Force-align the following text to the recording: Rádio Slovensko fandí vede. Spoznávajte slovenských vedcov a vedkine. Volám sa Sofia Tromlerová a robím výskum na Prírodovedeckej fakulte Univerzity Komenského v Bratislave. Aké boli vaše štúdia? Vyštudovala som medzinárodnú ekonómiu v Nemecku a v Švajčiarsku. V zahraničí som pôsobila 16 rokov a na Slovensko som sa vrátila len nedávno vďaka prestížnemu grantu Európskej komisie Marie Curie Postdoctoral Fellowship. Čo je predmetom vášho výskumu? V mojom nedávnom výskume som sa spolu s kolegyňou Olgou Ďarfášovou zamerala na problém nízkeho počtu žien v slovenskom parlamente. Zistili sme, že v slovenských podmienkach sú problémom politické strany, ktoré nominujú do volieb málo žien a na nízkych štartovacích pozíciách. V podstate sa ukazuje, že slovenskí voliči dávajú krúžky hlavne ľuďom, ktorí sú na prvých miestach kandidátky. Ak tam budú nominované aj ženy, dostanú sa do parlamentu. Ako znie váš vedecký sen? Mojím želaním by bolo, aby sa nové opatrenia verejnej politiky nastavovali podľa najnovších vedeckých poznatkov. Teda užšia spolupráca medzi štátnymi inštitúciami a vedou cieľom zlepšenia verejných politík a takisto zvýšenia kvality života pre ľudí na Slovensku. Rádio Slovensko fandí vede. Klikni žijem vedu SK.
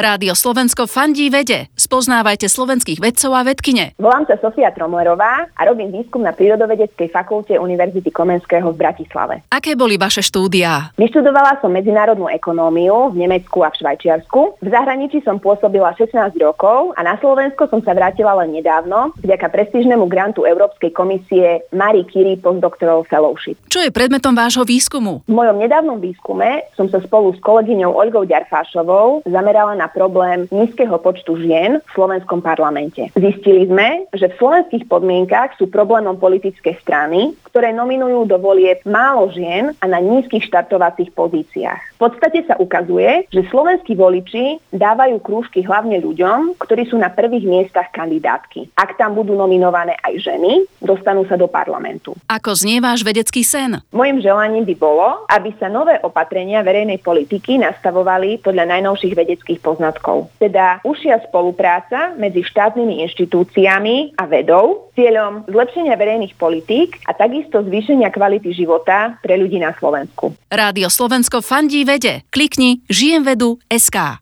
Rádio 0.00 0.32
Slovensko 0.32 0.88
fandí 0.88 1.28
vede. 1.28 1.68
Spoznávajte 1.76 2.48
slovenských 2.48 3.04
vedcov 3.04 3.36
a 3.36 3.44
vedkine. 3.44 3.92
Volám 4.00 4.24
sa 4.24 4.40
Sofia 4.40 4.72
Tromlerová 4.72 5.44
a 5.52 5.60
robím 5.68 5.92
výskum 5.92 6.24
na 6.24 6.32
Prírodovedeckej 6.32 7.12
fakulte 7.12 7.60
Univerzity 7.60 8.08
Komenského 8.08 8.72
v 8.72 8.80
Bratislave. 8.80 9.44
Aké 9.52 9.76
boli 9.76 10.00
vaše 10.00 10.24
štúdia? 10.24 10.96
Vyštudovala 10.96 11.60
som 11.60 11.68
medzinárodnú 11.68 12.32
ekonómiu 12.32 13.12
v 13.12 13.28
Nemecku 13.28 13.60
a 13.60 13.68
v 13.68 13.76
Švajčiarsku. 13.84 14.64
V 14.64 14.68
zahraničí 14.72 15.20
som 15.20 15.36
pôsobila 15.36 15.92
16 15.92 16.16
rokov 16.40 16.96
a 16.96 17.04
na 17.04 17.20
Slovensko 17.20 17.68
som 17.68 17.84
sa 17.84 17.92
vrátila 17.92 18.32
len 18.40 18.56
nedávno 18.56 19.12
vďaka 19.20 19.52
prestížnemu 19.52 20.08
grantu 20.08 20.48
Európskej 20.48 20.96
komisie 20.96 21.60
Marie 21.76 22.08
Curie 22.08 22.40
Postdoctoral 22.40 23.04
Fellowship. 23.04 23.60
Čo 23.68 23.84
je 23.84 23.92
predmetom 23.92 24.32
vášho 24.32 24.64
výskumu? 24.64 25.28
V 25.28 25.34
mojom 25.36 25.60
nedávnom 25.60 26.00
výskume 26.00 26.72
som 26.72 26.88
sa 26.88 27.04
spolu 27.04 27.36
s 27.36 27.38
kolegyňou 27.44 27.92
Olgou 27.92 28.24
Ďarfášovou 28.24 29.28
zamerala 29.28 29.76
na 29.76 29.89
problém 29.92 30.46
nízkeho 30.48 30.96
počtu 31.02 31.36
žien 31.40 31.82
v 31.82 31.90
slovenskom 31.94 32.40
parlamente. 32.40 33.10
Zistili 33.14 33.66
sme, 33.66 34.06
že 34.14 34.30
v 34.30 34.38
slovenských 34.38 34.86
podmienkach 34.86 35.58
sú 35.58 35.68
problémom 35.68 36.16
politické 36.16 36.78
strany, 36.80 37.34
ktoré 37.50 37.74
nominujú 37.74 38.30
do 38.30 38.38
volieb 38.38 38.78
málo 38.86 39.30
žien 39.34 39.74
a 39.82 39.84
na 39.90 39.98
nízkych 39.98 40.46
štartovacích 40.46 41.10
pozíciách. 41.12 41.98
V 41.98 42.08
podstate 42.08 42.46
sa 42.48 42.56
ukazuje, 42.56 43.28
že 43.28 43.44
slovenskí 43.52 43.92
voliči 43.92 44.56
dávajú 44.72 45.20
krúžky 45.20 45.60
hlavne 45.66 46.00
ľuďom, 46.00 46.56
ktorí 46.56 46.88
sú 46.88 46.96
na 46.96 47.12
prvých 47.12 47.44
miestach 47.44 47.92
kandidátky. 47.92 48.72
Ak 48.78 48.96
tam 48.96 49.18
budú 49.18 49.36
nominované 49.36 49.98
aj 50.00 50.16
ženy, 50.16 50.64
dostanú 50.80 51.28
sa 51.28 51.36
do 51.36 51.50
parlamentu. 51.50 52.16
Ako 52.30 52.56
znie 52.56 52.80
váš 52.80 53.04
vedecký 53.04 53.44
sen? 53.44 53.84
Mojím 53.92 54.24
želaním 54.24 54.64
by 54.64 54.74
bolo, 54.80 55.28
aby 55.28 55.52
sa 55.60 55.68
nové 55.68 56.00
opatrenia 56.00 56.64
verejnej 56.64 57.02
politiky 57.04 57.60
nastavovali 57.60 58.40
podľa 58.40 58.64
najnovších 58.78 59.12
vedeckých 59.12 59.60
poznatkov. 59.60 59.79
Teda 60.36 60.84
užšia 60.84 61.24
spolupráca 61.28 62.12
medzi 62.20 62.44
štátnymi 62.44 63.00
inštitúciami 63.08 64.20
a 64.20 64.28
vedou 64.28 64.92
cieľom 64.92 65.48
zlepšenia 65.48 65.96
verejných 65.96 66.36
politík 66.36 67.00
a 67.08 67.16
takisto 67.16 67.64
zvýšenia 67.64 68.12
kvality 68.12 68.52
života 68.52 69.16
pre 69.24 69.40
ľudí 69.40 69.56
na 69.56 69.72
Slovensku. 69.76 70.36
Rádio 70.52 70.92
Slovensko 70.92 71.40
fandí 71.40 71.86
vede. 71.86 72.26
Klikni 72.28 72.82
žijem 72.90 73.24
vedu 73.24 73.56
SK. 73.70 74.18